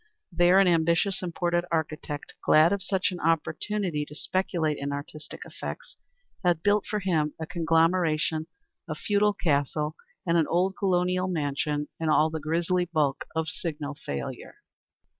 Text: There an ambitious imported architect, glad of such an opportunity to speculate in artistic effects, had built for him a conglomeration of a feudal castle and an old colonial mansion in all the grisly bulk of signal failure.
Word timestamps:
There 0.31 0.59
an 0.59 0.67
ambitious 0.67 1.21
imported 1.21 1.63
architect, 1.71 2.33
glad 2.43 2.73
of 2.73 2.81
such 2.81 3.11
an 3.11 3.19
opportunity 3.19 4.03
to 4.05 4.15
speculate 4.15 4.79
in 4.79 4.91
artistic 4.91 5.41
effects, 5.45 5.95
had 6.43 6.63
built 6.63 6.87
for 6.87 7.01
him 7.01 7.35
a 7.39 7.45
conglomeration 7.45 8.47
of 8.87 8.97
a 8.97 8.99
feudal 8.99 9.33
castle 9.35 9.95
and 10.25 10.39
an 10.39 10.47
old 10.47 10.75
colonial 10.75 11.27
mansion 11.27 11.87
in 11.99 12.09
all 12.09 12.31
the 12.31 12.39
grisly 12.39 12.85
bulk 12.85 13.25
of 13.35 13.47
signal 13.47 13.93
failure. 13.93 14.55